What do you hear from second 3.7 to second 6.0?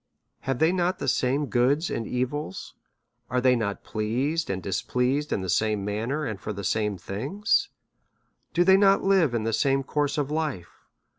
pleased and dis pleased in the same